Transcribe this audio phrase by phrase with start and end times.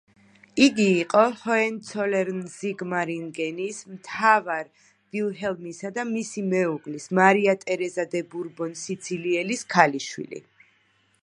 [0.67, 10.45] იგი იყო ჰოენცოლერნ-ზიგმარინგენის მთავარ ვილჰელმისა და მისი მეუღლის, მარია ტერეზა დე ბურბონ-სიცილიელის ქალიშვილი.